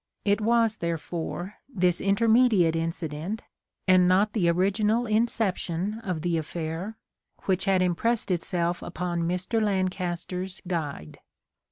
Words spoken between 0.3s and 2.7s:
was, therefore, this interme